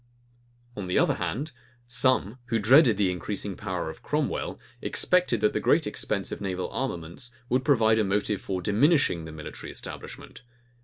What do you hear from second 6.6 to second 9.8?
armaments would prove a motive for diminishing the military